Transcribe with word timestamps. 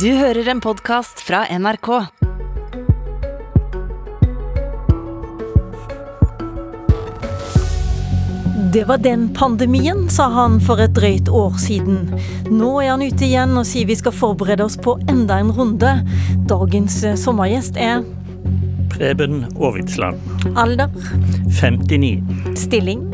Du 0.00 0.08
hører 0.10 0.48
en 0.48 0.58
podkast 0.60 1.20
fra 1.22 1.44
NRK. 1.58 1.88
Det 8.72 8.84
var 8.88 8.98
den 9.04 9.28
pandemien, 9.34 10.08
sa 10.10 10.26
han 10.34 10.58
for 10.64 10.82
et 10.82 10.96
drøyt 10.96 11.30
år 11.30 11.60
siden. 11.62 12.08
Nå 12.50 12.72
er 12.82 12.90
han 12.90 13.04
ute 13.06 13.28
igjen 13.28 13.54
og 13.54 13.68
sier 13.70 13.86
vi 13.86 13.94
skal 14.00 14.16
forberede 14.16 14.66
oss 14.66 14.74
på 14.74 14.96
enda 15.06 15.38
en 15.38 15.54
runde. 15.54 15.92
Dagens 16.50 16.98
eh, 17.04 17.14
sommergjest 17.20 17.78
er 17.78 18.02
Preben 18.90 19.44
Aavitsland, 19.54 20.18
alder, 20.58 20.90
59. 21.60 22.18
stilling, 22.58 23.06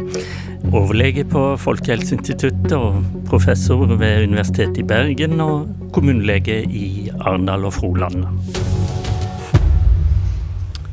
Overlege 0.69 1.25
på 1.25 1.43
Folkehelseinstituttet 1.57 2.75
og 2.77 2.99
professor 3.31 3.81
ved 3.89 4.27
Universitetet 4.29 4.83
i 4.83 4.85
Bergen 4.85 5.41
og 5.41 5.71
kommunelege 5.97 6.59
i 6.69 7.09
Arendal 7.17 7.65
og 7.65 7.73
Froland. 7.79 8.27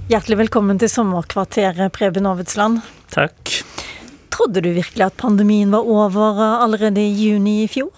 Hjertelig 0.08 0.38
velkommen 0.46 0.80
til 0.80 0.88
sommerkvarteret, 0.88 1.92
Preben 1.92 2.30
Aavitsland. 2.30 2.80
Takk. 3.12 3.58
Trodde 4.32 4.64
du 4.64 4.70
virkelig 4.72 5.04
at 5.10 5.20
pandemien 5.20 5.74
var 5.76 5.84
over 5.84 6.40
eh, 6.40 6.64
allerede 6.64 7.04
i 7.04 7.28
juni 7.28 7.64
i 7.66 7.68
fjor? 7.68 7.92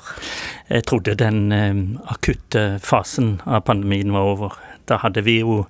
Jeg 0.70 0.88
trodde 0.90 1.18
den 1.20 1.52
eh, 1.54 1.84
akutte 2.10 2.80
fasen 2.82 3.36
av 3.46 3.62
pandemien 3.70 4.16
var 4.16 4.34
over. 4.34 4.58
Da 4.90 4.98
hadde 5.04 5.22
vi 5.22 5.40
jo 5.44 5.68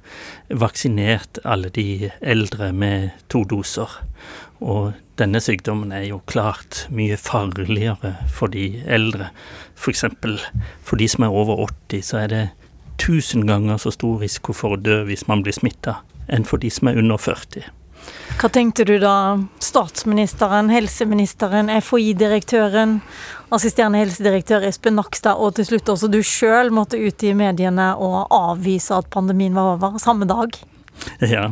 vaksinert 0.48 1.42
alle 1.44 1.68
de 1.76 2.08
eldre 2.22 2.72
med 2.72 3.10
to 3.28 3.44
doser. 3.44 4.00
Og 4.60 4.94
denne 5.20 5.40
sykdommen 5.44 5.92
er 5.96 6.06
jo 6.10 6.22
klart 6.28 6.86
mye 6.96 7.18
farligere 7.20 8.16
for 8.32 8.52
de 8.52 8.84
eldre. 8.88 9.30
F.eks. 9.80 10.06
For, 10.20 10.46
for 10.84 11.00
de 11.00 11.08
som 11.12 11.26
er 11.26 11.36
over 11.36 11.64
80, 11.68 12.06
så 12.12 12.22
er 12.24 12.32
det 12.34 12.46
tusen 13.00 13.48
ganger 13.48 13.80
så 13.80 13.94
stor 13.96 14.20
risiko 14.24 14.56
for 14.56 14.76
å 14.76 14.80
dø 14.80 15.02
hvis 15.08 15.28
man 15.32 15.44
blir 15.46 15.56
smitta, 15.56 16.02
enn 16.28 16.48
for 16.48 16.62
de 16.62 16.72
som 16.74 16.92
er 16.92 17.00
under 17.00 17.20
40. 17.20 17.70
Hva 18.40 18.48
tenkte 18.56 18.86
du 18.88 18.94
da 19.02 19.14
statsministeren, 19.64 20.70
helseministeren, 20.72 21.72
FHI-direktøren, 21.84 23.00
assisterende 23.52 24.00
helsedirektør 24.00 24.64
Espen 24.70 24.96
Nakstad 25.00 25.42
og 25.42 25.58
til 25.58 25.68
slutt 25.68 25.92
også 25.92 26.08
du 26.12 26.22
sjøl 26.24 26.72
måtte 26.72 27.00
ut 27.00 27.26
i 27.28 27.34
mediene 27.36 27.92
og 28.00 28.32
avvise 28.36 28.96
at 28.96 29.10
pandemien 29.12 29.58
var 29.58 29.74
over 29.76 30.00
samme 30.00 30.30
dag? 30.30 30.56
Ja, 31.24 31.50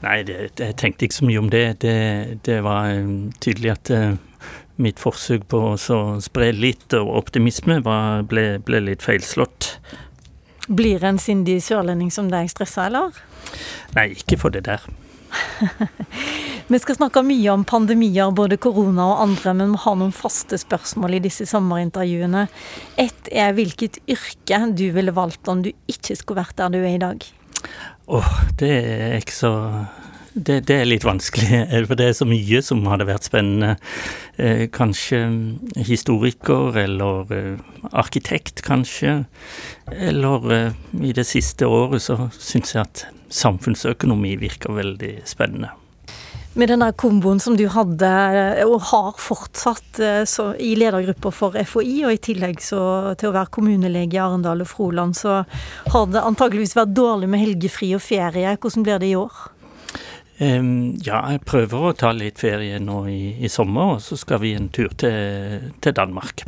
Nei, 0.00 0.22
det, 0.24 0.36
jeg 0.56 0.76
tenkte 0.80 1.06
ikke 1.06 1.18
så 1.18 1.28
mye 1.28 1.40
om 1.42 1.50
det. 1.52 1.64
Det, 1.84 1.96
det 2.46 2.60
var 2.64 2.92
um, 2.96 3.30
tydelig 3.42 3.74
at 3.74 3.92
uh, 3.92 4.14
mitt 4.80 5.00
forsøk 5.02 5.44
på 5.52 5.64
å 5.74 6.20
spre 6.24 6.52
litt 6.56 6.96
optimisme 6.96 7.80
var, 7.84 8.24
ble, 8.28 8.54
ble 8.64 8.80
litt 8.88 9.04
feilslått. 9.04 9.74
Blir 10.70 11.04
en 11.04 11.18
sindig 11.20 11.58
sørlending 11.66 12.12
som 12.14 12.30
deg 12.32 12.48
stressa, 12.52 12.88
eller? 12.88 13.16
Nei, 13.96 14.12
ikke 14.16 14.38
for 14.40 14.54
det 14.54 14.64
der. 14.70 14.84
Vi 16.70 16.78
skal 16.78 16.96
snakke 16.96 17.22
mye 17.26 17.50
om 17.52 17.64
pandemier, 17.66 18.30
både 18.34 18.58
korona 18.62 19.08
og 19.12 19.22
andre, 19.24 19.54
men 19.58 19.74
vi 19.74 19.80
har 19.82 19.96
noen 19.98 20.14
faste 20.14 20.58
spørsmål 20.58 21.18
i 21.18 21.22
disse 21.24 21.46
sommerintervjuene. 21.50 22.46
Ett 22.98 23.30
er 23.30 23.54
hvilket 23.56 23.98
yrke 24.10 24.60
du 24.78 24.86
ville 24.94 25.14
valgt 25.14 25.50
om 25.50 25.64
du 25.66 25.72
ikke 25.90 26.16
skulle 26.18 26.44
vært 26.44 26.58
der 26.62 26.74
du 26.74 26.78
er 26.80 26.94
i 26.94 27.02
dag? 27.02 27.26
Åh, 28.10 28.30
det 28.58 28.70
er 28.74 29.18
ikke 29.20 29.36
så 29.36 29.50
det, 30.34 30.60
det, 30.68 30.76
er 30.76 30.86
litt 30.86 31.04
vanskelig, 31.06 31.60
for 31.88 31.98
det 31.98 32.06
er 32.10 32.16
så 32.18 32.26
mye 32.28 32.60
som 32.62 32.84
hadde 32.90 33.06
vært 33.08 33.26
spennende. 33.26 33.74
Eh, 34.38 34.66
kanskje 34.72 35.20
historiker, 35.86 36.76
eller 36.78 37.34
eh, 37.34 37.84
arkitekt, 37.90 38.62
kanskje. 38.66 39.24
Eller 39.90 40.54
eh, 40.54 40.80
i 41.02 41.14
det 41.16 41.26
siste 41.28 41.66
året 41.70 42.06
så 42.06 42.30
syns 42.38 42.74
jeg 42.76 42.82
at 42.82 43.04
samfunnsøkonomi 43.30 44.36
virker 44.40 44.74
veldig 44.78 45.16
spennende. 45.28 45.74
Med 46.58 46.66
den 46.68 46.82
der 46.82 46.96
komboen 46.98 47.38
som 47.38 47.54
du 47.54 47.68
hadde, 47.70 48.08
og 48.66 48.80
har 48.90 49.12
fortsatt 49.22 50.00
så, 50.26 50.48
i 50.58 50.72
ledergruppa 50.74 51.30
for 51.30 51.54
FHI, 51.54 52.00
og 52.08 52.16
i 52.16 52.18
tillegg 52.18 52.58
så, 52.64 52.80
til 53.20 53.30
å 53.30 53.36
være 53.36 53.52
kommunelege 53.54 54.18
i 54.18 54.22
Arendal 54.22 54.64
og 54.64 54.70
Froland, 54.72 55.14
så 55.14 55.44
har 55.94 56.10
det 56.10 56.24
antageligvis 56.26 56.74
vært 56.74 56.96
dårlig 56.96 57.30
med 57.30 57.44
helgefri 57.44 57.92
og 57.94 58.02
ferie. 58.02 58.56
Hvordan 58.58 58.86
blir 58.88 58.98
det 58.98 59.12
i 59.12 59.16
år? 59.20 59.38
Um, 60.40 60.96
ja, 61.04 61.20
jeg 61.34 61.42
prøver 61.44 61.82
å 61.84 61.92
ta 61.92 62.14
litt 62.16 62.40
ferie 62.40 62.78
nå 62.80 63.02
i, 63.12 63.20
i 63.44 63.48
sommer, 63.52 63.98
og 63.98 64.00
så 64.00 64.16
skal 64.16 64.40
vi 64.40 64.54
en 64.56 64.70
tur 64.72 64.88
til, 64.96 65.68
til 65.84 65.94
Danmark. 65.94 66.46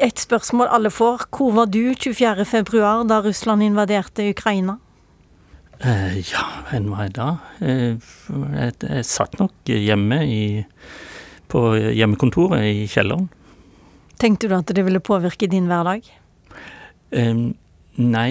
Et 0.00 0.18
spørsmål 0.18 0.72
alle 0.72 0.90
får. 0.90 1.28
Hvor 1.36 1.52
var 1.54 1.68
du 1.68 1.92
24.2 1.92 2.80
da 3.10 3.20
Russland 3.22 3.62
invaderte 3.62 4.30
Ukraina? 4.32 4.78
Uh, 5.82 6.14
ja, 6.22 6.44
hvor 6.70 6.86
var 6.92 7.08
jeg 7.08 7.14
da? 7.16 7.28
Eh, 7.64 7.96
jeg, 8.54 8.74
jeg, 8.78 9.06
satt 9.08 9.34
nok 9.40 9.66
hjemme 9.68 10.20
i, 10.22 10.44
på 11.50 11.64
hjemmekontoret 11.74 12.62
i 12.68 12.84
kjelleren. 12.90 13.26
Tenkte 14.22 14.48
du 14.48 14.54
at 14.56 14.70
det 14.70 14.84
ville 14.86 15.02
påvirke 15.02 15.48
din 15.50 15.66
hverdag? 15.68 16.06
Eh, 17.10 17.42
nei, 17.98 18.30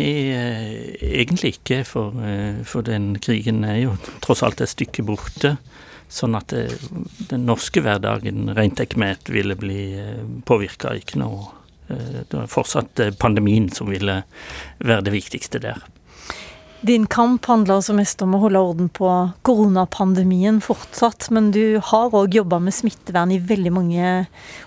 egentlig 1.04 1.58
ikke. 1.58 1.84
For, 1.88 2.16
for, 2.68 2.88
den 2.88 3.18
krigen 3.24 3.66
er 3.68 3.82
jo 3.84 3.98
tross 4.24 4.44
alt 4.46 4.64
et 4.64 4.72
stykke 4.72 5.06
borte. 5.06 5.58
Sånn 6.14 6.38
at 6.40 6.54
det, 6.54 6.68
den 7.30 7.46
norske 7.50 7.84
hverdagen 7.84 8.54
rent 8.56 8.80
at 8.80 9.30
ville 9.34 9.58
bli 9.60 9.82
påvirka. 10.48 10.96
Ikke 10.96 11.20
noe. 11.20 11.52
Det 11.92 12.32
var 12.32 12.48
fortsatt 12.50 13.04
pandemien 13.20 13.68
som 13.74 13.92
ville 13.92 14.22
være 14.80 15.06
det 15.10 15.18
viktigste 15.20 15.60
der. 15.62 15.84
Din 16.84 17.06
kamp 17.08 17.46
handler 17.46 17.78
altså 17.78 17.94
mest 17.96 18.20
om 18.26 18.34
å 18.36 18.42
holde 18.42 18.60
orden 18.60 18.88
på 18.92 19.08
koronapandemien 19.48 20.58
fortsatt, 20.60 21.30
men 21.32 21.46
du 21.56 21.78
har 21.80 22.12
òg 22.12 22.36
jobba 22.36 22.58
med 22.60 22.76
smittevern 22.76 23.32
i 23.32 23.38
veldig 23.40 23.72
mange 23.72 24.10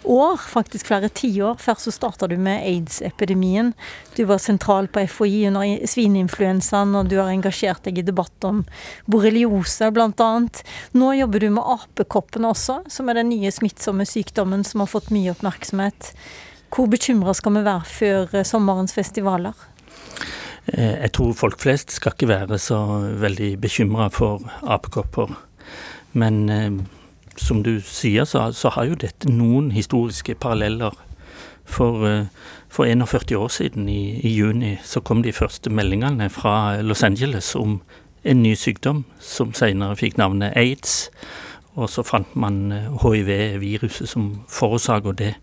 år, 0.08 0.38
faktisk 0.40 0.88
flere 0.88 1.10
tiår. 1.12 1.58
Først 1.60 1.84
så 1.84 1.92
starta 1.92 2.30
du 2.32 2.38
med 2.40 2.64
aids-epidemien. 2.64 3.74
Du 4.16 4.24
var 4.32 4.40
sentral 4.40 4.88
på 4.88 5.04
FHI 5.12 5.44
under 5.50 5.84
svineinfluensaen, 5.92 6.96
og 6.96 7.12
du 7.12 7.18
har 7.20 7.34
engasjert 7.34 7.84
deg 7.84 8.00
i 8.00 8.08
debatt 8.08 8.48
om 8.48 8.64
borreliose, 9.04 9.92
bl.a. 9.92 10.32
Nå 10.96 11.12
jobber 11.20 11.44
du 11.44 11.50
med 11.60 11.68
apekoppene 11.76 12.56
også, 12.56 12.80
som 12.96 13.12
er 13.12 13.20
den 13.20 13.34
nye 13.34 13.52
smittsomme 13.52 14.08
sykdommen 14.08 14.64
som 14.64 14.80
har 14.80 14.94
fått 14.96 15.12
mye 15.12 15.36
oppmerksomhet. 15.36 16.14
Hvor 16.72 16.88
bekymra 16.88 17.36
skal 17.36 17.60
vi 17.60 17.68
være 17.68 17.88
før 17.92 18.38
sommerens 18.48 18.96
festivaler? 18.96 19.75
Eh, 20.72 21.02
jeg 21.02 21.12
tror 21.12 21.32
folk 21.32 21.60
flest 21.62 21.92
skal 21.94 22.14
ikke 22.14 22.28
være 22.28 22.58
så 22.58 22.78
veldig 23.22 23.60
bekymra 23.60 24.08
for 24.10 24.42
apekopper. 24.62 25.30
Men 26.12 26.48
eh, 26.50 26.72
som 27.36 27.62
du 27.62 27.78
sier, 27.80 28.24
så, 28.24 28.50
så, 28.52 28.72
har 28.74 28.88
jo 28.90 28.98
dette 28.98 29.30
noen 29.30 29.70
historiske 29.70 30.34
paralleller. 30.34 30.96
For, 31.66 32.06
eh, 32.06 32.26
for 32.68 32.86
41 32.86 33.36
år 33.36 33.48
siden, 33.48 33.88
i, 33.88 34.20
i, 34.22 34.34
juni, 34.34 34.76
så 34.84 35.00
kom 35.00 35.22
de 35.22 35.32
første 35.32 35.70
meldingene 35.70 36.30
fra 36.30 36.82
Los 36.82 37.02
Angeles 37.02 37.54
om 37.54 37.80
en 38.24 38.42
ny 38.42 38.54
sykdom 38.58 39.04
som 39.22 39.54
senere 39.54 39.96
fikk 39.96 40.18
navnet 40.18 40.56
aids. 40.56 41.10
Og 41.76 41.90
så 41.92 42.02
fant 42.02 42.34
man 42.34 42.72
hiv-viruset 43.02 44.08
som 44.08 44.30
forårsaker 44.50 45.14
det. 45.14 45.34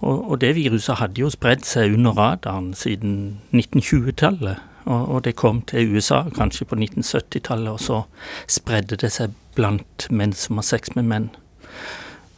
Og, 0.00 0.30
og, 0.30 0.40
det 0.40 0.54
viruset 0.56 1.00
hadde 1.00 1.20
jo 1.20 1.30
spredd 1.32 1.64
seg 1.64 1.94
under 1.96 2.16
radaren 2.16 2.74
siden 2.76 3.40
1920-tallet. 3.54 4.60
Og, 4.84 5.08
og, 5.08 5.24
det 5.24 5.36
kom 5.36 5.62
til 5.66 5.96
USA 5.96 6.22
kanskje 6.36 6.68
på 6.68 6.76
1970-tallet, 6.78 7.70
og 7.72 7.80
så 7.80 8.02
spredde 8.48 8.98
det 9.00 9.10
seg 9.14 9.34
blant 9.56 10.06
menn 10.10 10.34
som 10.36 10.60
har 10.60 10.68
sex 10.68 10.94
med 10.94 11.08
menn. 11.08 11.30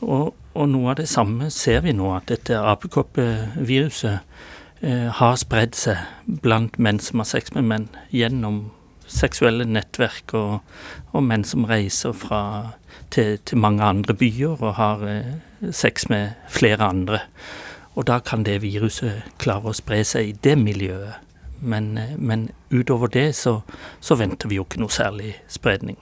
Og, 0.01 0.35
og 0.55 0.69
noe 0.71 0.93
av 0.93 1.01
det 1.01 1.09
samme 1.11 1.51
ser 1.51 1.83
vi 1.85 1.93
nå, 1.97 2.13
at 2.15 2.31
dette 2.31 2.57
apekoppeviruset 2.57 4.21
eh, 4.81 5.09
har 5.19 5.37
spredd 5.37 5.75
seg 5.77 6.39
blant 6.45 6.79
menn 6.79 7.03
som 7.03 7.21
har 7.23 7.29
sex 7.29 7.53
med 7.57 7.67
menn, 7.69 7.89
gjennom 8.15 8.69
seksuelle 9.09 9.65
nettverk 9.69 10.35
og, 10.37 10.61
og 11.17 11.25
menn 11.25 11.45
som 11.49 11.67
reiser 11.69 12.15
fra, 12.17 12.41
til, 13.11 13.39
til, 13.45 13.61
mange 13.61 13.85
andre 13.85 14.15
byer 14.15 14.57
og 14.61 14.75
har 14.79 15.05
eh, 15.09 15.35
sex 15.73 16.09
med 16.09 16.37
flere 16.53 16.85
andre. 16.85 17.23
Og 17.99 18.07
da 18.07 18.21
kan 18.23 18.45
det 18.47 18.61
viruset 18.63 19.27
klare 19.43 19.73
å 19.73 19.77
spre 19.77 20.05
seg 20.07 20.31
i 20.31 20.37
det 20.45 20.55
miljøet. 20.61 21.25
Men, 21.59 21.99
eh, 21.99 22.15
men 22.17 22.51
utover 22.71 23.11
det 23.11 23.33
så, 23.37 23.63
så, 24.01 24.15
venter 24.15 24.49
vi 24.49 24.61
jo 24.61 24.67
ikke 24.67 24.79
noe 24.83 24.95
særlig 24.95 25.35
spredning. 25.51 25.99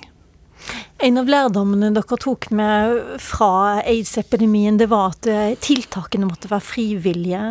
En 1.00 1.20
av 1.20 1.28
lærdommene 1.30 1.92
dere 1.94 2.18
tok 2.20 2.50
med 2.56 2.98
fra 3.22 3.80
aids-epidemien, 3.84 4.76
det 4.80 4.90
var 4.92 5.14
at 5.14 5.28
eh, 5.30 5.54
tiltakene 5.60 6.28
måtte 6.28 6.52
være 6.52 6.64
frivillige. 6.64 7.44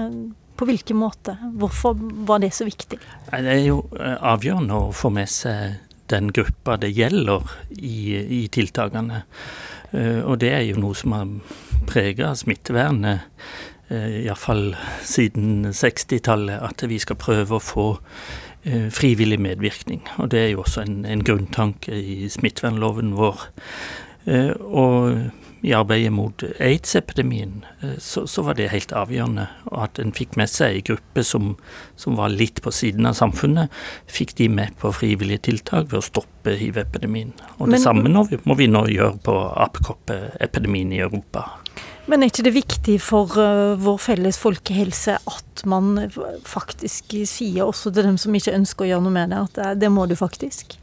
På 0.56 0.68
hvilken 0.70 0.96
måte? 0.96 1.34
Hvorfor 1.60 1.98
var 2.30 2.40
det 2.40 2.54
så 2.56 2.68
viktig? 2.68 3.02
Det 3.32 3.42
er 3.58 3.66
jo 3.66 3.82
eh, 3.98 4.16
avgjørende 4.22 4.78
å 4.86 4.94
få 4.96 5.12
med 5.14 5.32
seg 5.32 5.82
den 6.14 6.30
gruppa 6.30 6.78
det 6.78 6.94
gjelder 6.94 7.50
i, 7.82 8.14
i 8.14 8.46
tiltakene. 8.54 9.24
Og 9.96 10.36
det 10.38 10.52
er 10.54 10.62
jo 10.68 10.78
noe 10.78 10.94
som 10.98 11.16
har 11.16 11.32
prega 11.88 12.34
smittevernet 12.38 13.32
iallfall 13.86 14.72
siden 15.06 15.68
60-tallet, 15.70 16.58
at 16.58 16.82
vi 16.90 16.98
skal 16.98 17.20
prøve 17.22 17.60
å 17.60 17.62
få 17.62 17.84
frivillig 18.66 19.38
medvirkning. 19.46 20.00
Og 20.18 20.32
det 20.34 20.40
er 20.42 20.48
jo 20.56 20.64
også 20.64 20.82
en, 20.82 20.96
en 21.06 21.22
grunntanke 21.22 21.94
i 21.94 22.26
smittevernloven 22.34 23.12
vår. 23.14 23.44
Og 24.66 25.20
i 25.66 25.74
arbeidet 25.74 26.14
mot 26.14 26.44
aids-epidemien, 26.60 27.66
eh, 27.82 27.98
så, 27.98 28.28
så, 28.28 28.44
var 28.46 28.58
det 28.60 28.70
helt 28.70 28.94
avgjørende. 28.94 29.48
Og 29.72 29.80
at 29.88 30.00
en 30.02 30.14
fikk 30.16 30.38
med 30.40 30.52
seg 30.52 30.78
ei 30.78 30.84
gruppe 30.86 31.24
som, 31.26 31.56
som, 32.00 32.18
var 32.20 32.34
litt 32.34 32.62
på 32.62 32.74
siden 32.76 33.10
av 33.10 33.18
samfunnet, 33.18 33.74
fikk 34.06 34.36
de 34.40 34.50
med 34.60 34.76
på 34.82 34.94
frivillige 34.94 35.48
tiltak 35.50 35.90
ved 35.90 36.02
å 36.02 36.06
stoppe 36.06 36.54
hiv-epidemien. 36.60 37.34
Og 37.58 37.66
Men, 37.66 37.78
det 37.78 37.82
samme 37.86 38.26
vi, 38.30 38.42
må 38.46 38.58
vi 38.60 38.70
nå 38.70 38.86
gjøre 38.94 39.18
på 39.26 39.38
apekoppeepidemien 39.66 40.94
i 40.94 41.02
Europa. 41.08 41.48
Men 42.06 42.22
er 42.22 42.30
ikke 42.30 42.46
det 42.46 42.54
viktig 42.54 42.96
for 43.02 43.34
uh, 43.40 43.74
vår 43.82 43.98
felles 44.04 44.38
folkehelse 44.38 45.18
at 45.18 45.64
man 45.66 45.96
faktisk 46.46 47.16
sier 47.26 47.64
også 47.66 47.90
til 47.96 48.06
dem 48.06 48.20
som 48.22 48.36
ikke 48.38 48.54
ønsker 48.54 48.86
å 48.86 48.90
gjøre 48.92 49.06
noe 49.08 49.16
med 49.16 49.34
det, 49.34 49.42
at 49.48 49.82
det, 49.82 49.90
må 49.90 50.06
du 50.06 50.14
faktisk? 50.20 50.78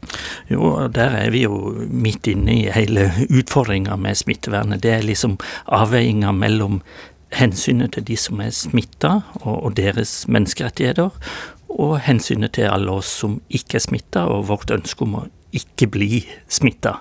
Jo, 0.51 0.89
der 0.91 1.15
er 1.21 1.31
vi 1.31 1.45
jo 1.45 1.71
midt 1.87 2.27
inne 2.31 2.57
i 2.57 2.67
hele 2.73 3.07
utfordringa 3.29 3.95
med 4.01 4.19
smittevernet. 4.19 4.83
Det 4.83 4.91
er 4.97 5.07
liksom 5.07 5.37
avveininga 5.71 6.33
mellom 6.35 6.81
hensynet 7.33 7.95
til 7.95 8.05
de 8.09 8.17
som 8.19 8.41
er 8.43 8.51
smitta 8.53 9.19
og 9.41 9.73
deres 9.79 10.23
menneskerettigheter, 10.27 11.13
og 11.73 11.95
hensynet 12.05 12.53
til 12.57 12.69
alle 12.69 12.99
oss 12.99 13.09
som 13.23 13.39
ikke 13.49 13.79
er 13.79 13.87
smitta, 13.87 14.27
og 14.29 14.47
vårt 14.51 14.73
ønske 14.73 15.05
om 15.05 15.17
å 15.21 15.27
ikke 15.53 15.89
bli 15.93 16.23
smitta. 16.51 16.99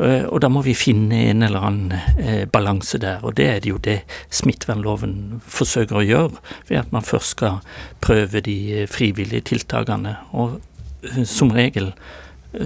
Eh, 0.00 0.24
og 0.24 0.40
da 0.40 0.48
må 0.52 0.62
vi 0.64 0.74
finne 0.78 1.18
en 1.28 1.44
eller 1.44 1.66
annen 1.68 1.94
eh, 2.16 2.44
balanse 2.50 3.00
der, 3.02 3.20
og 3.26 3.36
det 3.36 3.48
er 3.50 3.68
jo 3.68 3.80
det 3.82 4.00
smittevernloven 4.32 5.40
forsøker 5.44 6.00
å 6.00 6.06
gjøre, 6.06 6.44
ved 6.70 6.80
at 6.80 6.94
man 6.94 7.04
først 7.04 7.36
skal 7.36 7.60
prøve 8.04 8.42
de 8.46 8.56
eh, 8.80 8.88
frivillige 8.90 9.50
tiltakene. 9.52 10.16
Og 10.32 10.60
som 11.28 11.52
regel 11.52 11.92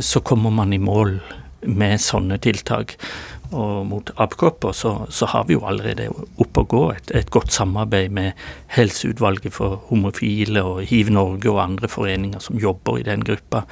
så 0.02 0.22
kommer 0.24 0.54
man 0.54 0.72
i 0.74 0.82
mål 0.82 1.18
med 1.64 2.00
sånne 2.02 2.38
tiltak 2.42 2.96
og 3.52 3.86
mot 3.86 4.10
apekopper, 4.16 4.72
så, 4.72 5.06
så, 5.10 5.26
har 5.26 5.44
vi 5.48 5.56
jo 5.56 5.64
allerede 5.66 6.08
oppe 6.40 6.62
å 6.62 6.68
gå 6.70 6.82
et, 6.94 7.12
et, 7.14 7.30
godt 7.30 7.52
samarbeid 7.52 8.12
med 8.14 8.32
Helseutvalget 8.74 9.54
for 9.54 9.82
homofile 9.90 10.62
og 10.64 10.82
Hiv 10.88 11.10
Norge 11.14 11.50
og 11.52 11.62
andre 11.62 11.90
foreninger 11.90 12.42
som 12.42 12.58
jobber 12.60 13.00
i 13.00 13.06
den 13.06 13.24
gruppa. 13.26 13.64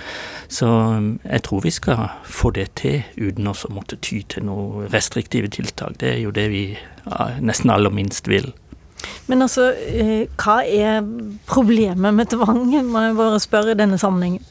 Så 0.52 0.69
um, 0.69 1.12
jeg 1.24 1.44
tror 1.48 1.64
vi 1.64 1.74
skal 1.74 2.08
få 2.24 2.52
det 2.56 2.69
til 2.82 3.02
uten 3.16 3.48
å 3.48 3.56
måtte 3.72 4.00
ty 4.02 4.22
til 4.28 4.46
noen 4.48 4.90
restriktive 4.92 5.50
tiltak. 5.52 5.98
Det 6.00 6.16
er 6.16 6.20
jo 6.26 6.34
det 6.34 6.48
vi 6.52 6.64
nesten 7.42 7.72
aller 7.72 7.92
minst 7.94 8.28
vil. 8.30 8.52
Men 9.26 9.42
altså, 9.42 9.72
eh, 9.74 10.26
hva 10.38 10.60
er 10.62 11.02
problemet 11.50 12.14
med 12.14 12.30
tvang, 12.30 12.69
må 12.86 13.06
jeg 13.06 13.16
bare 13.19 13.40
spørre 13.42 13.74
i 13.74 13.78
denne 13.78 13.98
sammenhengen? 13.98 14.44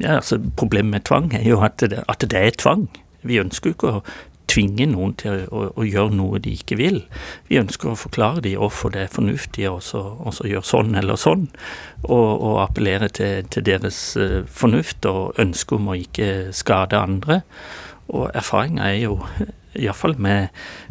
Ja, 0.00 0.16
altså 0.16 0.40
Problemet 0.56 0.90
med 0.90 1.04
tvang 1.08 1.32
er 1.36 1.48
jo 1.48 1.60
at 1.64 1.80
det, 1.80 2.04
at 2.08 2.24
det 2.24 2.38
er 2.38 2.50
tvang. 2.56 2.88
Vi 3.22 3.40
ønsker 3.40 3.70
jo 3.70 3.76
ikke 3.76 3.92
å 3.98 4.02
tvinge 4.50 4.86
noen 4.90 5.14
til 5.20 5.44
å, 5.48 5.66
å, 5.74 5.86
gjøre 5.86 6.16
noe 6.16 6.40
de 6.42 6.54
ikke 6.58 6.78
vil. 6.80 7.02
Vi 7.50 7.60
ønsker 7.60 7.92
å 7.92 7.98
forklare 7.98 8.42
dem 8.44 8.58
hvorfor 8.60 8.92
det 8.94 9.04
er 9.04 9.14
fornuftig 9.14 9.68
å 9.70 9.78
gjøre 9.78 10.66
sånn 10.66 10.96
eller 10.98 11.20
sånn, 11.20 11.46
og, 12.08 12.28
og 12.34 12.58
appellere 12.64 13.10
til, 13.14 13.46
til, 13.52 13.66
deres 13.66 14.00
uh, 14.18 14.42
fornuft 14.50 15.06
og 15.10 15.40
ønske 15.40 15.78
om 15.78 15.90
å 15.92 15.98
ikke 16.00 16.50
skade 16.56 16.98
andre. 16.98 17.40
Og 18.10 18.30
erfaringa 18.34 18.90
er 18.90 19.02
jo, 19.04 19.18
iallfall 19.78 20.16
med, 20.18 20.48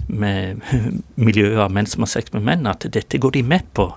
med 0.07 0.61
miljøet 1.27 1.59
av 1.65 1.73
menn 1.75 1.89
som 1.89 2.05
har 2.05 2.13
sex 2.13 2.31
med 2.35 2.45
menn, 2.47 2.69
at 2.69 2.87
dette 2.87 3.19
går 3.19 3.35
de 3.35 3.43
med 3.43 3.67
på 3.75 3.89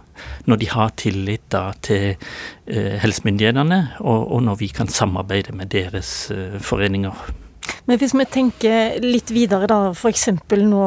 når 0.46 0.58
de 0.60 0.68
har 0.70 0.90
tillit 0.98 1.44
da, 1.50 1.68
til 1.82 2.12
eh, 2.12 2.98
helsemyndighetene, 3.02 3.80
og, 4.02 4.26
og, 4.26 4.42
når 4.46 4.58
vi 4.60 4.68
kan 4.74 4.90
samarbeide 4.90 5.54
med 5.56 5.72
deres 5.74 6.30
eh, 6.34 6.58
foreninger. 6.62 7.41
Men 7.86 7.98
hvis 7.98 8.14
vi 8.14 8.26
tenker 8.30 8.98
litt 9.02 9.32
videre, 9.34 9.68
da, 9.70 9.92
f.eks. 9.92 10.28
nå 10.62 10.86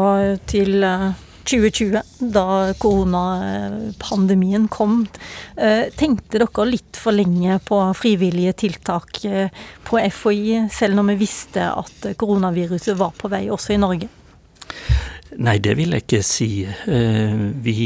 til 0.49 0.85
2020, 1.45 1.95
eh, 1.95 2.03
da 2.33 2.73
koronapandemien 2.79 4.67
kom. 4.71 5.03
Eh, 5.57 5.91
tenkte 5.97 6.39
dere 6.41 6.67
litt 6.69 6.99
for 6.99 7.15
lenge 7.15 7.59
på 7.65 7.81
frivillige 7.97 8.55
tiltak 8.65 9.23
eh, 9.25 9.49
på 9.85 9.99
FHI, 9.99 10.65
selv 10.73 10.97
når 10.97 11.11
vi 11.11 11.19
visste 11.25 11.67
at 11.71 12.09
koronaviruset 12.17 12.97
var 12.97 13.13
på 13.17 13.31
vei 13.31 13.45
også 13.53 13.75
i 13.75 13.81
Norge? 13.81 14.09
Nei, 15.35 15.57
det 15.59 15.75
vil 15.75 15.91
jeg 15.91 16.05
ikke 16.05 16.23
si. 16.23 16.47
Vi 17.65 17.77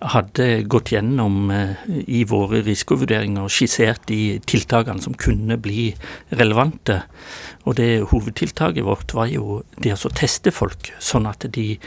hadde 0.00 0.66
gått 0.68 0.92
gjennom 0.92 1.48
i 1.88 2.20
våre 2.28 2.60
risikovurderinger 2.66 3.46
og 3.46 3.52
skissert 3.52 4.04
de 4.10 4.36
tiltakene 4.44 5.00
som 5.02 5.16
kunne 5.16 5.56
bli 5.62 5.88
relevante. 6.36 7.00
Og 7.66 7.78
det 7.80 8.04
hovedtiltaket 8.12 8.84
vårt 8.86 9.14
var 9.16 9.30
jo 9.32 9.62
det 9.82 9.94
å 9.96 10.12
teste 10.14 10.52
folk, 10.54 10.92
sånn 11.02 11.26
at 11.30 11.48
de 11.56 11.78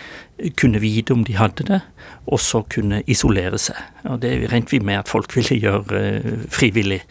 kunne 0.59 0.81
vite 0.81 1.13
om 1.15 1.23
de 1.27 1.37
hadde 1.39 1.67
det, 1.69 1.79
og 2.27 2.41
så 2.43 2.63
kunne 2.71 3.03
isolere 3.11 3.59
seg. 3.61 3.77
Og 4.09 4.19
det 4.23 4.35
regnet 4.47 4.73
vi 4.73 4.81
med 4.83 5.03
at 5.03 5.11
folk 5.11 5.33
ville 5.35 5.59
gjøre 5.59 6.01
uh, 6.01 6.43
frivillig. 6.51 7.01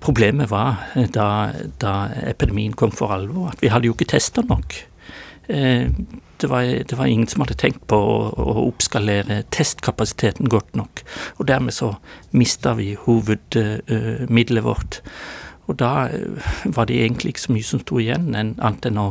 Problemet 0.00 0.48
var 0.50 0.86
eh, 0.96 1.10
da, 1.12 1.52
da, 1.82 1.94
epidemien 2.30 2.72
kom 2.72 2.92
for 2.94 3.12
alvor, 3.12 3.50
at 3.52 3.60
vi 3.60 3.68
hadde 3.72 3.90
jo 3.90 3.96
ikke 3.96 4.08
testa 4.14 4.44
nok. 4.46 4.78
Uh, 5.50 5.90
det 6.40 6.48
var, 6.48 6.62
det 6.62 6.96
var, 6.96 7.06
ingen 7.06 7.26
som 7.26 7.42
hadde 7.44 7.58
tenkt 7.60 7.82
på 7.90 7.96
å, 7.96 8.16
å, 8.32 8.64
oppskalere 8.70 9.42
testkapasiteten 9.52 10.48
godt 10.48 10.72
nok. 10.78 11.02
Og 11.38 11.48
dermed 11.50 11.76
så 11.76 11.94
mista 12.32 12.72
vi 12.78 12.94
hovedmiddelet 12.96 14.64
vårt. 14.64 15.00
Og 15.70 15.78
da 15.78 16.08
eh, 16.08 16.52
var 16.64 16.88
det 16.88 17.00
egentlig 17.04 17.34
ikke 17.34 17.46
så 17.46 17.54
mye 17.54 17.68
som 17.68 17.82
sto 17.84 18.00
igjen, 18.02 18.30
annet 18.34 18.88
enn 18.88 19.00
å 19.00 19.08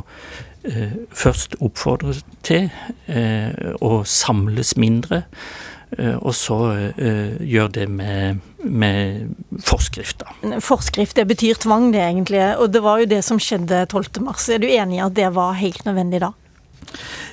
eh, 0.68 0.97
først 1.15 1.59
oppfordre 1.63 2.18
til 2.44 2.68
eh, 3.07 3.75
å 3.80 4.01
samles 4.03 4.75
mindre, 4.81 5.24
eh, 5.24 5.78
og 5.97 6.33
så 6.38 6.57
gjør 7.00 7.59
gjøre 7.59 7.71
det 7.75 7.88
med, 7.89 8.41
med 8.63 9.30
forskrifter. 9.65 10.30
Forskrift, 10.63 11.15
det 11.18 11.25
betyr 11.30 11.59
tvang, 11.62 11.89
det 11.94 12.03
egentlig. 12.03 12.44
Og 12.59 12.71
det 12.74 12.83
var 12.86 13.01
jo 13.01 13.09
det 13.09 13.24
som 13.25 13.39
skjedde 13.41 13.86
12.3. 13.91 14.53
Er 14.53 14.62
du 14.62 14.68
enig 14.69 15.00
i 15.00 15.03
at 15.06 15.18
det 15.18 15.31
var 15.36 15.57
helt 15.59 15.86
nødvendig 15.88 16.21
da? 16.24 16.33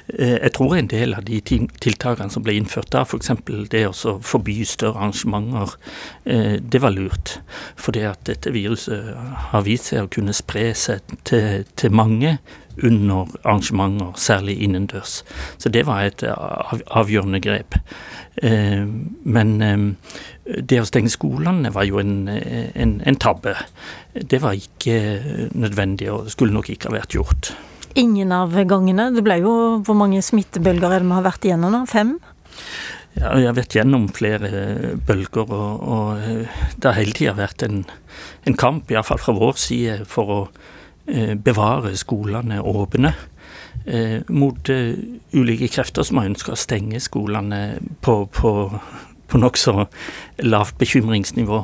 Eh, 0.09 0.37
jeg 0.43 0.53
tror 0.55 0.77
en 0.77 0.91
del 0.91 1.15
av 1.17 1.25
de 1.27 1.41
tiltakene 1.43 2.31
som 2.33 2.45
ble 2.47 2.57
innført 2.57 2.93
da, 2.95 3.03
f.eks. 3.03 3.33
det 3.73 3.87
å 3.89 4.17
forby 4.23 4.61
større 4.69 5.01
arrangementer, 5.01 5.75
eh, 6.25 6.57
det 6.61 6.83
var 6.83 6.95
lurt. 6.95 7.39
Fordi 7.81 8.05
at 8.07 8.23
dette 8.29 8.53
viruset 8.55 9.11
har 9.51 9.67
vist 9.67 9.91
seg 9.91 10.07
å 10.07 10.13
kunne 10.13 10.37
spre 10.37 10.71
seg 10.79 11.17
til, 11.27 11.67
til 11.75 11.95
mange 11.97 12.37
under 12.85 13.31
arrangementer, 13.43 14.13
særlig 14.21 14.59
innendørs. 14.63 15.23
Så 15.59 15.73
det 15.73 15.87
var 15.89 16.05
et 16.05 16.23
avgjørende 16.23 17.41
grep. 17.41 17.79
Eh, 18.45 18.85
men 18.85 19.97
det 20.45 20.83
å 20.83 20.89
stenge 20.89 21.11
skolene 21.11 21.73
var 21.75 21.89
jo 21.89 22.03
en, 22.03 22.29
en, 22.29 22.99
en 23.01 23.19
tabbe. 23.19 23.57
Det 24.13 24.43
var 24.45 24.61
ikke 24.61 25.49
nødvendig 25.57 26.13
og 26.13 26.29
skulle 26.31 26.55
nok 26.55 26.71
ikke 26.71 26.93
ha 26.93 27.01
vært 27.01 27.17
gjort 27.17 27.57
ingen 27.99 28.33
av 28.35 28.55
gangene. 28.69 29.11
Det 29.15 29.25
ble 29.25 29.41
jo 29.43 29.55
Hvor 29.87 29.99
mange 29.99 30.23
smittebølger 30.25 30.93
er 30.93 31.03
det 31.03 31.09
vi 31.09 31.17
har 31.17 31.27
vært 31.27 31.49
igjennom 31.49 31.75
nå? 31.75 31.83
Fem? 31.91 32.17
Ja, 33.17 33.33
jeg 33.41 33.49
har 33.49 33.57
vært 33.57 33.77
gjennom 33.79 34.11
flere 34.13 34.51
bølger, 35.09 35.49
og, 35.49 35.85
og 35.89 36.19
eh, 36.21 36.59
det 36.77 36.91
har 36.91 36.99
hele 36.99 37.17
tida 37.17 37.33
vært 37.39 37.65
en, 37.65 37.87
en 38.45 38.57
kamp, 38.61 38.91
iallfall 38.93 39.23
fra 39.23 39.33
vår 39.37 39.57
side, 39.61 39.95
for 40.11 40.33
å 40.35 40.41
eh, 41.09 41.33
bevare 41.33 41.95
skolene 41.97 42.61
åpne. 42.61 43.15
Eh, 43.87 44.21
mot 44.29 44.69
eh, 44.69 44.99
ulike 45.33 45.69
krefter 45.73 46.05
som 46.05 46.21
har 46.21 46.29
ønska 46.29 46.53
å 46.53 46.59
stenge 46.59 47.01
skolene 47.01 47.79
på, 48.05 48.19
på, 48.35 48.51
på 49.31 49.41
nokså 49.41 49.87
lavt 50.45 50.77
bekymringsnivå. 50.81 51.61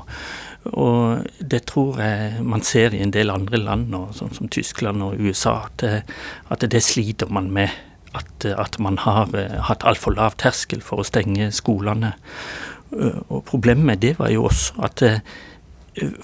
Og 0.71 1.27
det 1.39 1.65
tror 1.71 1.99
jeg 2.03 2.43
man 2.47 2.63
ser 2.63 2.95
i 2.95 3.03
en 3.03 3.15
del 3.15 3.33
andre 3.35 3.59
land 3.59 3.91
nå, 3.91 4.05
sånn 4.15 4.35
som 4.37 4.51
Tyskland 4.53 5.03
og 5.03 5.19
USA, 5.19 5.65
at, 5.67 6.07
at 6.53 6.67
det 6.71 6.83
sliter 6.85 7.33
man 7.33 7.51
med. 7.55 7.73
At, 8.13 8.45
at 8.45 8.77
man 8.83 8.99
har 9.01 9.31
uh, 9.33 9.63
hatt 9.71 9.87
altfor 9.89 10.13
lav 10.13 10.35
terskel 10.37 10.83
for 10.85 11.01
å 11.01 11.07
stenge 11.09 11.49
skolene. 11.57 12.13
Uh, 12.93 13.23
og 13.33 13.47
problemet 13.49 13.89
med 13.89 14.03
det 14.05 14.19
var 14.19 14.29
jo 14.35 14.45
også 14.51 14.85
at 14.85 15.07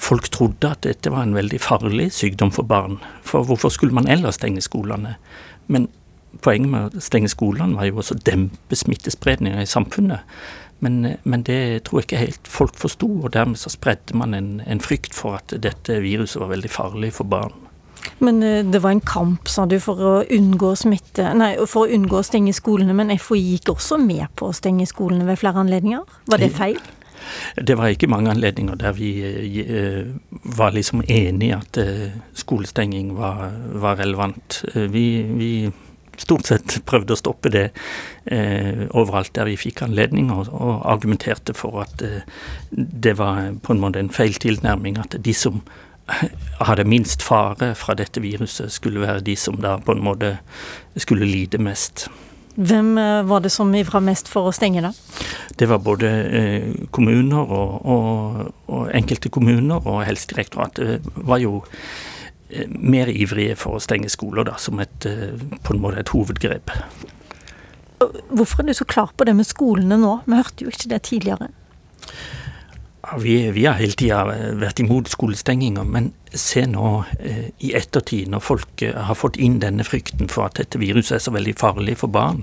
folk 0.01 0.29
trodde 0.33 0.69
at 0.71 0.85
dette 0.85 1.11
var 1.13 1.27
en 1.27 1.37
veldig 1.37 1.61
farlig 1.61 2.11
sykdom 2.17 2.53
for 2.55 2.69
barn. 2.69 2.99
For 3.25 3.45
hvorfor 3.45 3.73
skulle 3.73 3.97
man 3.97 4.09
ellers 4.09 4.39
stenge 4.41 4.63
skolene? 4.65 5.17
Men 5.69 5.89
poenget 6.45 6.71
med 6.73 6.97
å 6.97 7.03
stenge 7.05 7.31
skolene 7.33 7.77
var 7.77 7.89
jo 7.89 8.01
også 8.01 8.17
å 8.17 8.25
dempe 8.25 8.79
smittespredninga 8.79 9.63
i 9.65 9.69
samfunnet. 9.69 10.25
Men, 10.79 11.17
men, 11.23 11.43
det 11.43 11.85
tror 11.89 12.01
jeg 12.01 12.07
ikke 12.07 12.21
helt 12.21 12.51
folk 12.51 12.77
forsto, 12.79 13.09
og 13.25 13.33
dermed 13.35 13.59
så 13.59 13.73
spredte 13.73 14.17
man 14.17 14.35
en, 14.35 14.51
en, 14.63 14.83
frykt 14.83 15.17
for 15.17 15.41
at 15.41 15.55
dette 15.63 15.99
viruset 16.05 16.39
var 16.39 16.53
veldig 16.53 16.71
farlig 16.71 17.13
for 17.17 17.27
barn. 17.27 17.57
Men 18.23 18.43
eh, 18.47 18.63
det 18.65 18.83
var 18.85 18.95
en 18.95 19.03
kamp, 19.03 19.51
sa 19.51 19.67
du, 19.67 19.79
for 19.83 19.99
å 19.99 20.13
unngå 20.23 20.71
smitte 20.79 21.33
Nei, 21.35 21.57
for 21.67 21.87
å 21.87 21.97
unngå 21.99 22.21
å 22.21 22.27
stenge 22.27 22.55
skolene, 22.55 22.95
men 22.95 23.11
FHI 23.19 23.41
gikk 23.57 23.75
også 23.75 23.99
med 24.03 24.29
på 24.39 24.53
å 24.53 24.57
stenge 24.57 24.87
skolene 24.87 25.27
ved 25.27 25.41
flere 25.43 25.65
anledninger? 25.65 26.07
Var 26.31 26.45
det 26.45 26.53
feil? 26.55 26.79
Det 27.59 27.75
var 27.77 27.91
ikke 27.91 28.09
mange 28.09 28.31
anledninger 28.31 28.79
der 28.79 28.95
vi 28.95 29.11
eh, 29.27 30.07
var 30.55 30.77
liksom 30.77 31.03
enig 31.03 31.51
i 31.51 31.57
at 31.57 31.81
eh, 31.83 32.15
skolestenging 32.39 33.17
var, 33.19 33.51
var 33.83 33.99
relevant. 33.99 34.63
Vi, 34.75 35.07
vi, 35.27 35.51
stort 36.19 36.51
sett 36.51 36.79
prøvde 36.89 37.15
å 37.15 37.21
stoppe 37.21 37.53
det 37.55 37.67
eh, 38.27 38.87
overalt 38.91 39.35
der 39.37 39.49
vi 39.49 39.59
fikk 39.61 39.83
anledning, 39.87 40.33
og, 40.35 40.51
og 40.53 40.87
argumenterte 40.89 41.57
for 41.57 41.83
at 41.85 42.05
eh, 42.05 42.23
det 42.71 43.17
var 43.19 43.55
på 43.63 43.75
en 43.75 43.83
måte 43.83 44.03
en 44.03 44.13
feil 44.13 44.39
tilnærming. 44.39 44.99
At 45.03 45.19
de 45.25 45.35
som 45.35 45.63
hadde 46.69 46.89
minst 46.89 47.25
fare 47.25 47.75
fra 47.79 47.97
dette 47.99 48.23
viruset, 48.25 48.73
skulle 48.73 49.05
være 49.05 49.25
de 49.27 49.37
som 49.37 49.61
da 49.63 49.77
på 49.83 49.97
en 49.97 50.05
måte 50.05 50.37
skulle 50.97 51.29
lide 51.29 51.61
mest. 51.63 52.09
Hvem 52.59 52.99
eh, 52.99 53.23
var 53.23 53.45
det 53.45 53.53
som 53.55 53.71
ivra 53.75 54.01
mest 54.03 54.29
for 54.31 54.49
å 54.49 54.55
stenge, 54.55 54.83
da? 54.83 54.91
Det 55.59 55.69
var 55.71 55.83
både 55.83 56.09
eh, 56.11 56.71
kommuner 56.95 57.39
og, 57.55 57.75
og, 57.87 58.41
og, 58.67 58.89
enkelte 58.95 59.31
kommuner, 59.31 59.79
og 59.87 60.03
Helsedirektoratet 60.07 61.07
var 61.29 61.43
jo 61.43 61.61
mer 62.69 63.11
ivrige 63.13 63.57
for 63.61 63.77
å 63.77 63.83
stenge 63.83 64.09
skoler, 64.13 64.47
da, 64.49 64.57
som 64.61 64.81
et, 64.81 65.05
på 65.05 65.75
en 65.75 65.83
måte 65.83 66.01
et 66.01 66.13
hovedgrep. 66.15 66.73
Hvorfor 68.31 68.63
er 68.63 68.71
du 68.71 68.79
så 68.79 68.87
klar 68.89 69.11
på 69.17 69.27
det 69.27 69.35
med 69.37 69.47
skolene 69.47 69.99
nå? 69.99 70.21
Vi 70.27 70.39
hørte 70.39 70.65
jo 70.65 70.73
ikke 70.73 70.91
det 70.93 71.03
tidligere. 71.11 71.51
Vi, 73.17 73.51
vi, 73.51 73.65
har 73.65 73.79
hele 73.79 73.97
tida 73.97 74.25
vært 74.59 74.83
imot 74.83 75.09
skolestenginger, 75.09 75.87
men 75.87 76.11
se 76.29 76.67
nå 76.69 76.89
eh, 77.17 77.47
i 77.65 77.71
ettertid, 77.79 78.29
når 78.29 78.43
folk 78.45 78.83
eh, 78.85 78.93
har 78.93 79.17
fått 79.17 79.39
inn 79.41 79.57
denne 79.63 79.87
frykten 79.87 80.29
for 80.29 80.45
at 80.45 80.59
dette 80.61 80.81
viruset 80.81 81.17
er 81.17 81.23
så 81.25 81.33
veldig 81.33 81.55
farlig 81.57 81.97
for 82.03 82.13
barn, 82.13 82.43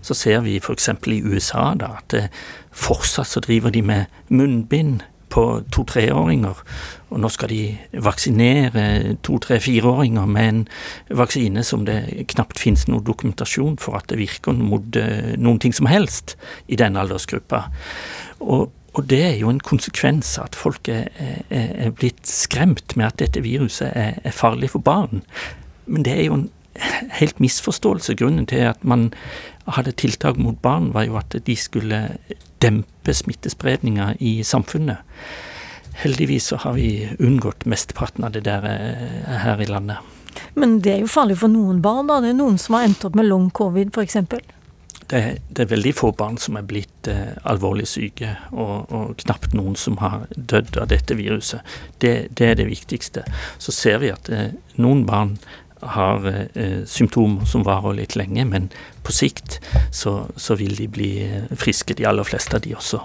så 0.00 0.16
ser 0.16 0.40
vi 0.46 0.56
f.eks. 0.56 0.88
i 1.12 1.20
USA 1.26 1.66
da, 1.76 1.98
at 2.00 2.16
eh, 2.16 2.30
fortsatt 2.72 3.28
så 3.28 3.44
driver 3.44 3.74
de 3.74 3.84
med 3.84 4.16
munnbind 4.32 5.04
på 5.32 5.44
to-treåringer. 5.74 6.62
Og 7.10 7.20
nå 7.22 7.30
skal 7.32 7.52
de 7.52 7.60
vaksinere 8.04 9.16
to-tre-fireåringer 9.26 10.26
med 10.30 10.48
en 10.48 10.62
vaksine 11.20 11.64
som 11.66 11.84
det 11.88 12.00
knapt 12.32 12.60
finnes 12.62 12.86
noen 12.88 13.04
dokumentasjon 13.06 13.76
for 13.82 13.98
at 13.98 14.08
det 14.10 14.20
virker 14.20 14.56
mot 14.58 14.98
eh, 14.98 15.36
noen 15.38 15.60
ting 15.62 15.76
som 15.76 15.90
helst 15.90 16.36
i 16.66 16.78
den 16.80 16.98
aldersgruppa. 17.00 17.66
Og 18.40 18.72
og 18.96 19.04
det 19.10 19.18
er 19.20 19.34
jo 19.36 19.50
en 19.52 19.60
konsekvens 19.60 20.38
at 20.40 20.56
folk 20.56 20.88
er, 20.88 21.10
er, 21.20 21.42
er, 21.52 21.90
blitt 21.92 22.22
skremt 22.24 22.94
med 22.96 23.10
at 23.10 23.18
dette 23.20 23.42
viruset 23.44 23.90
er, 23.92 24.16
er, 24.24 24.32
farlig 24.32 24.70
for 24.72 24.80
barn. 24.80 25.20
Men 25.84 26.06
det 26.06 26.14
er 26.14 26.22
jo 26.30 26.38
en 26.38 26.46
helt 27.18 27.40
misforståelse. 27.40 28.16
Grunnen 28.16 28.48
til 28.48 28.64
at 28.70 28.80
man 28.84 29.10
hadde 29.68 29.92
tiltak 30.00 30.40
mot 30.40 30.56
barn, 30.62 30.94
var 30.94 31.04
jo 31.04 31.18
at 31.20 31.36
de 31.46 31.56
skulle 31.56 32.00
dempe 32.62 33.14
smittespredninga 33.14 34.14
i 34.18 34.44
samfunnet. 34.44 34.98
Heldigvis 35.96 36.50
så 36.52 36.56
har 36.56 36.76
vi 36.76 37.08
unngått 37.18 37.64
mesteparten 37.64 38.24
av 38.24 38.34
det 38.34 38.44
der 38.44 38.66
eh, 38.68 39.38
her 39.44 39.62
i 39.62 39.68
landet. 39.70 39.96
Men 40.54 40.80
det 40.84 40.92
er 40.92 41.00
jo 41.04 41.08
farlig 41.08 41.38
for 41.40 41.52
noen 41.52 41.80
barn, 41.84 42.10
da. 42.10 42.20
Det 42.20 42.34
er 42.34 42.38
noen 42.38 42.58
som 42.60 42.76
har 42.76 42.84
endt 42.88 43.06
opp 43.08 43.16
med 43.16 43.28
long 43.28 43.48
covid, 43.56 43.92
f.eks. 43.94 44.18
Det, 45.06 45.20
det, 45.48 45.62
er 45.62 45.70
veldig 45.70 45.92
få 45.94 46.10
barn 46.18 46.36
som 46.40 46.58
er 46.58 46.66
blitt 46.66 47.08
eh, 47.08 47.36
alvorlig 47.46 47.86
syke, 47.88 48.32
og, 48.52 48.90
og, 48.90 49.12
knapt 49.22 49.54
noen 49.54 49.76
som 49.78 50.00
har 50.02 50.26
dødd 50.34 50.76
av 50.82 50.90
dette 50.90 51.16
viruset. 51.16 51.76
Det, 52.02 52.14
det 52.36 52.50
er 52.50 52.58
det 52.58 52.66
viktigste. 52.68 53.22
Så 53.62 53.74
ser 53.74 54.02
vi 54.02 54.10
at 54.12 54.28
eh, 54.34 54.50
noen 54.82 55.04
barn 55.06 55.36
har 55.80 56.26
eh, 56.54 56.84
symptomer 56.88 57.44
som 57.48 57.64
varer 57.66 57.98
litt 58.00 58.16
lenge, 58.16 58.44
men 58.48 58.70
på 59.06 59.14
sikt 59.14 59.60
så, 59.94 60.26
så 60.36 60.56
vil 60.58 60.76
de 60.78 60.88
bli 60.88 61.10
eh, 61.26 61.52
friske, 61.56 61.96
de 61.98 62.06
aller 62.08 62.26
fleste 62.26 62.56
av 62.56 62.64
de 62.64 62.74
også. 62.76 63.02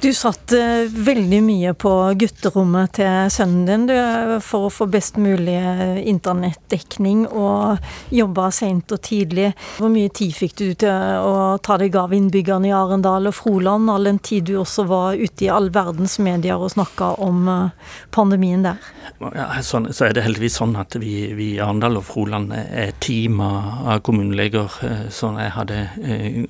Du 0.00 0.14
satt 0.16 0.52
uh, 0.56 0.88
veldig 0.88 1.38
mye 1.44 1.70
på 1.76 1.90
gutterommet 2.16 2.94
til 2.96 3.26
sønnen 3.28 3.66
din 3.68 3.82
du, 3.90 3.96
for 4.40 4.70
å 4.70 4.70
få 4.72 4.86
best 4.88 5.18
mulig 5.20 5.58
eh, 5.58 5.98
internettdekning, 6.08 7.26
og 7.28 7.76
jobba 8.14 8.46
seint 8.54 8.94
og 8.96 9.02
tidlig. 9.04 9.50
Hvor 9.76 9.92
mye 9.92 10.08
tid 10.16 10.32
fikk 10.32 10.54
du 10.56 10.64
til 10.80 11.20
å 11.20 11.58
ta 11.60 11.76
deg 11.80 11.98
av 12.00 12.14
innbyggerne 12.16 12.70
i 12.70 12.72
Arendal 12.72 13.28
og 13.28 13.36
Froland, 13.36 13.90
all 13.92 14.08
den 14.08 14.22
tid 14.24 14.46
du 14.48 14.54
også 14.62 14.86
var 14.88 15.20
ute 15.20 15.44
i 15.44 15.50
all 15.52 15.68
verdens 15.74 16.16
medier 16.22 16.56
og 16.56 16.72
snakka 16.72 17.10
om 17.20 17.44
uh, 17.50 17.92
pandemien 18.16 18.64
der? 18.64 18.80
Ja, 19.20 19.50
sånn, 19.60 19.90
så 19.92 20.08
er 20.08 20.16
det 20.16 20.24
heldigvis 20.24 20.56
sånn 20.62 20.78
at 20.80 20.96
vi 20.96 21.12
i 21.28 21.50
Arendal 21.60 22.00
og 22.00 22.08
Froland 22.08 22.56
er 22.56 22.96
team 23.04 23.44
av 23.44 24.00
kommuneleger. 24.06 24.80
Sånn 25.12 25.36
jeg 25.42 25.52
hadde 25.58 25.84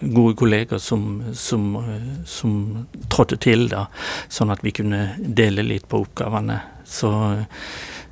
gode 0.07 0.39
kolleger 0.39 0.79
som, 0.79 1.25
som, 1.35 1.73
som 2.31 2.87
trådte 3.11 3.40
til, 3.43 3.69
da, 3.73 3.87
sånn 4.29 4.53
at 4.55 4.65
vi 4.67 4.75
kunne 4.77 5.15
dele 5.19 5.67
litt 5.67 5.89
på 5.91 6.03
oppgavene. 6.05 6.61
Så, 6.91 7.11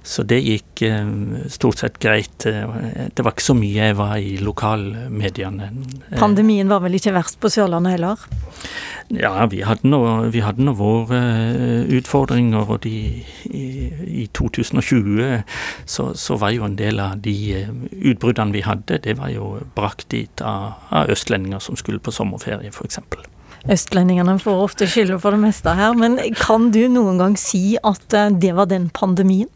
så 0.03 0.25
det 0.29 0.39
gikk 0.45 0.85
eh, 0.87 1.15
stort 1.53 1.83
sett 1.83 1.99
greit. 2.03 2.45
Det 2.45 3.25
var 3.25 3.35
ikke 3.35 3.49
så 3.49 3.57
mye 3.59 3.89
jeg 3.89 3.99
var 3.99 4.19
i 4.23 4.37
lokalmediene. 4.43 5.73
Pandemien 6.19 6.71
var 6.71 6.85
vel 6.85 6.99
ikke 7.01 7.17
verst 7.17 7.41
på 7.43 7.53
Sørlandet 7.53 7.99
heller? 7.99 8.29
Ja, 9.09 9.47
vi 9.49 9.63
hadde 9.65 9.89
nå, 9.89 10.03
vi 10.29 10.43
hadde 10.45 10.65
nå 10.67 10.75
våre 10.77 11.19
eh, 11.49 11.87
utfordringer, 11.97 12.69
og 12.69 12.83
de, 12.85 13.25
i, 13.49 13.65
i 14.23 14.27
2020 14.37 15.23
så, 15.89 16.11
så, 16.13 16.37
var 16.37 16.53
jo 16.53 16.67
en 16.67 16.77
del 16.77 17.01
av 17.01 17.17
de 17.25 17.37
eh, 17.57 17.73
utbruddene 18.13 18.53
vi 18.53 18.67
hadde, 18.67 19.01
det 19.07 19.17
var 19.17 19.33
jo 19.33 19.55
brakt 19.77 20.11
dit 20.13 20.45
av, 20.45 20.77
av 20.93 21.09
østlendinger 21.15 21.65
som 21.65 21.81
skulle 21.81 22.05
på 22.05 22.13
sommerferie, 22.13 22.69
f.eks. 22.69 23.01
Østlendingene 23.67 24.37
får 24.41 24.63
ofte 24.69 24.87
skylda 24.91 25.19
for 25.23 25.35
det 25.35 25.43
meste 25.43 25.75
her, 25.75 25.97
men 25.99 26.19
kan 26.39 26.71
du 26.75 26.85
noen 26.93 27.19
gang 27.21 27.35
si 27.41 27.77
at 27.83 28.15
eh, 28.15 28.31
det 28.31 28.55
var 28.57 28.71
den 28.71 28.89
pandemien? 28.95 29.51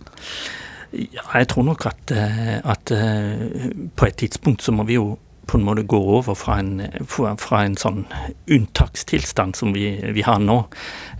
Ja, 0.92 1.24
jeg 1.38 1.48
tror 1.52 1.68
nok 1.70 1.86
at, 1.88 2.12
eh, 2.12 2.58
at 2.58 2.92
eh, 2.92 3.70
på 3.96 4.08
et 4.08 4.18
tidspunkt 4.20 4.64
så 4.64 4.74
må 4.74 4.84
vi 4.88 4.98
jo 4.98 5.14
på 5.46 5.58
en 5.58 5.64
måte 5.64 5.82
gå 5.82 5.98
over 6.16 6.36
fra 6.38 6.58
en, 6.62 6.82
fra 7.08 7.62
en 7.64 7.74
sånn 7.78 8.04
unntakstilstand 8.50 9.56
som 9.58 9.72
vi, 9.74 9.88
vi 10.14 10.22
har 10.22 10.38
nå. 10.42 10.58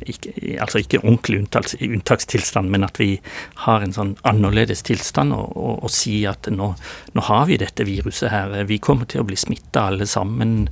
Ikke, 0.07 0.33
altså 0.63 0.83
ikke 0.83 1.01
ordentlig 1.03 1.41
unntaks, 1.43 1.75
unntakstilstand, 1.83 2.71
men 2.71 2.87
at 2.87 3.01
vi 3.03 3.17
har 3.65 3.83
en 3.83 3.95
sånn 3.95 4.15
annerledes 4.29 4.85
tilstand 4.87 5.35
og, 5.35 5.57
og, 5.59 5.83
og 5.89 5.95
si 5.95 6.21
at 6.31 6.51
nå, 6.55 6.71
nå, 7.17 7.27
har 7.29 7.49
vi 7.51 7.59
dette 7.63 7.87
viruset 7.89 8.31
her. 8.33 8.55
Vi 8.71 8.81
kommer 8.83 9.11
til 9.11 9.25
å 9.25 9.29
bli 9.29 9.39
smitta 9.39 9.89
alle 9.91 10.07
sammen 10.11 10.69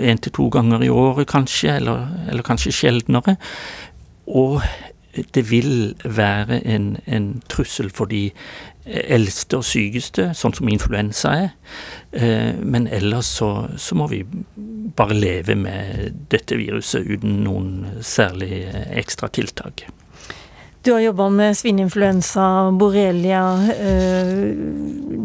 én 0.00 0.22
til 0.24 0.36
to 0.36 0.48
ganger 0.52 0.84
i 0.84 0.92
året 0.92 1.28
kanskje, 1.30 1.76
eller, 1.82 2.08
eller 2.32 2.46
kanskje 2.46 2.74
sjeldnere. 2.80 3.36
Og 4.30 4.60
det 5.34 5.50
vil 5.50 5.96
være 6.04 6.60
en, 6.64 6.94
en 7.06 7.32
trussel 7.50 7.90
for 7.92 8.10
de 8.10 8.28
eldste 8.90 9.60
og 9.60 9.66
sykeste, 9.66 10.30
sånn 10.36 10.54
som 10.56 10.70
influensa 10.72 11.34
er. 11.44 11.48
Eh, 12.12 12.52
men 12.58 12.88
ellers 12.90 13.30
så, 13.40 13.50
så, 13.78 13.96
må 13.98 14.08
vi 14.10 14.24
bare 14.96 15.16
leve 15.16 15.56
med 15.58 16.26
dette 16.32 16.58
viruset 16.58 17.06
uten 17.06 17.42
noen 17.44 18.02
særlig 18.02 18.64
ekstra 18.98 19.30
tiltak. 19.30 19.86
Du 20.82 20.92
har 20.92 21.00
jobba 21.00 21.28
med 21.28 21.56
svineinfluensa, 21.56 22.70
borrelia, 22.72 23.42
eh, 23.74 24.30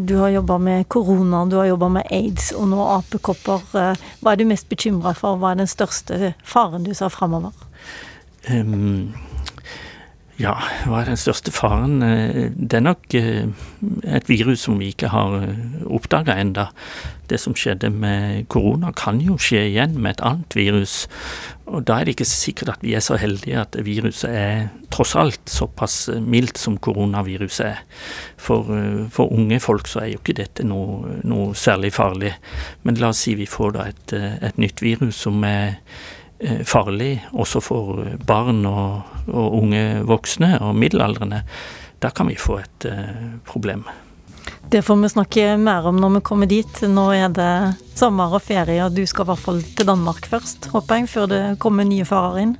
du 0.05 0.15
har 0.19 0.29
jobba 0.29 0.57
med 0.57 0.89
korona, 0.89 1.45
du 1.45 1.55
har 1.55 1.65
jobba 1.65 1.89
med 1.89 2.11
aids 2.11 2.51
og 2.51 2.67
nå 2.73 2.87
apekopper. 2.97 3.63
Eh, 3.73 4.03
hva 4.19 4.33
er 4.33 4.41
du 4.41 4.45
mest 4.49 4.67
bekymra 4.69 5.15
for, 5.15 5.39
hva 5.39 5.53
er 5.53 5.63
den 5.63 5.71
største 5.71 6.33
faren 6.43 6.83
du 6.83 6.91
ser 6.93 7.09
framover? 7.09 7.55
Um, 8.51 9.15
ja, 10.35 10.51
hva 10.83 10.99
er 10.99 11.07
den 11.07 11.19
største 11.19 11.51
faren? 11.55 12.01
Eh, 12.03 12.49
det 12.51 12.75
er 12.75 12.83
nok 12.83 13.13
eh, 13.15 13.45
et 14.03 14.27
virus 14.27 14.65
som 14.65 14.81
vi 14.81 14.89
ikke 14.91 15.07
har 15.13 15.37
eh, 15.39 15.83
oppdaga 15.87 16.35
enda. 16.41 16.65
Det 17.31 17.39
som 17.39 17.55
skjedde 17.55 17.87
med 17.93 18.43
korona 18.51 18.91
kan 18.97 19.21
jo 19.23 19.37
skje 19.39 19.61
igjen 19.69 19.95
med 19.95 20.17
et 20.17 20.23
annet 20.27 20.57
virus. 20.57 21.05
Og 21.71 21.85
da 21.87 21.97
er 21.97 22.05
det 22.05 22.17
ikke 22.17 22.27
sikkert 22.27 22.73
at 22.73 22.83
vi 22.83 22.97
er 22.97 23.05
så 23.05 23.15
heldige 23.21 23.63
at 23.63 23.79
viruset 23.87 24.27
er 24.29 24.67
tross 24.93 25.15
alt 25.17 25.47
såpass 25.49 26.09
mildt 26.19 26.59
som 26.59 26.75
koronaviruset 26.83 27.69
er. 27.69 27.79
For, 28.35 28.67
for 29.15 29.31
unge 29.31 29.61
folk 29.63 29.87
så 29.89 30.03
er 30.03 30.11
jo 30.11 30.19
ikke 30.19 30.37
dette 30.43 30.67
noe, 30.67 31.15
noe 31.23 31.55
særlig 31.57 31.95
farlig. 31.95 32.35
Men 32.83 32.99
la 32.99 33.15
oss 33.15 33.23
si 33.23 33.37
vi 33.39 33.47
får 33.49 33.79
da 33.79 33.87
et, 33.89 34.15
et 34.19 34.61
nytt 34.61 34.83
virus 34.83 35.23
som 35.25 35.39
er 35.47 35.79
farlig 36.67 37.19
også 37.33 37.61
for 37.63 38.01
barn 38.27 38.65
og, 38.67 39.05
og, 39.31 39.59
unge 39.61 40.01
voksne 40.07 40.57
og 40.61 40.75
middelaldrende, 40.75 41.43
da 42.03 42.11
kan 42.11 42.27
vi 42.27 42.35
få 42.35 42.59
et 42.59 42.87
uh, 42.91 43.39
problem. 43.47 43.85
Det 44.69 44.81
får 44.85 44.97
vi 45.01 45.09
snakke 45.09 45.57
mer 45.57 45.87
om 45.87 45.99
når 46.01 46.17
vi 46.17 46.21
kommer 46.25 46.49
dit. 46.49 46.81
Nå 46.89 47.05
er 47.13 47.29
det 47.33 47.53
sommer 47.95 48.33
og 48.35 48.43
ferie, 48.43 48.81
og 48.83 48.95
du 48.97 49.05
skal 49.07 49.25
i 49.25 49.29
hvert 49.31 49.43
fall 49.45 49.61
til 49.77 49.87
Danmark 49.87 50.25
først, 50.29 50.69
håper 50.73 51.01
jeg, 51.01 51.09
før 51.09 51.29
det 51.31 51.41
kommer 51.61 51.87
nye 51.87 52.05
farer 52.05 52.41
inn? 52.41 52.55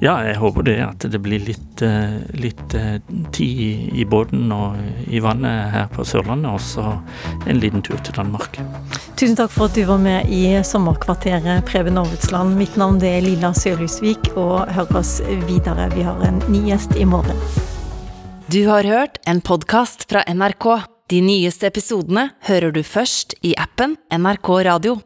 Ja, 0.00 0.18
jeg 0.26 0.36
håper 0.36 0.62
det. 0.66 0.76
At 0.84 1.06
det 1.10 1.20
blir 1.24 1.40
litt, 1.40 1.82
eh, 1.82 2.18
litt 2.36 2.74
eh, 2.74 2.98
tid 3.32 3.94
i, 3.96 4.04
båten 4.04 4.50
og 4.52 4.76
i 5.08 5.20
vannet 5.24 5.72
her 5.72 5.86
på 5.92 6.04
Sørlandet, 6.04 6.50
og 6.52 6.60
så 6.60 6.98
en 7.48 7.60
liten 7.62 7.84
tur 7.86 7.96
til 8.04 8.16
Danmark. 8.16 8.60
Tusen 9.16 9.36
takk 9.38 9.52
for 9.54 9.70
at 9.70 9.78
du 9.78 9.86
var 9.88 10.02
med 10.02 10.28
i 10.32 10.58
Sommerkvarteret, 10.64 11.64
Preben 11.68 11.96
Aavitsland. 12.00 12.58
Mitt 12.60 12.76
navn 12.76 13.00
det 13.00 13.14
er 13.16 13.24
Lilla 13.24 13.54
Sørhusvik, 13.56 14.34
og 14.36 14.68
hør 14.76 15.00
oss 15.00 15.18
videre. 15.48 15.88
Vi 15.96 16.04
har 16.06 16.20
en 16.28 16.42
ny 16.52 16.66
gjest 16.68 16.96
i 17.00 17.08
morgen. 17.08 17.40
Du 18.52 18.60
har 18.68 18.84
hørt 18.84 19.18
en 19.26 19.40
podkast 19.40 20.06
fra 20.10 20.22
NRK. 20.28 20.84
De 21.10 21.22
nyeste 21.22 21.68
episodene 21.70 22.28
hører 22.46 22.72
du 22.74 22.82
først 22.86 23.36
i 23.46 23.56
appen 23.58 23.96
NRK 24.10 24.50
Radio. 24.66 24.98